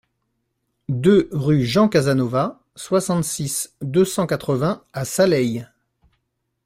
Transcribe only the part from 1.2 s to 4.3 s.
rue Jean Casanovas, soixante-six, deux cent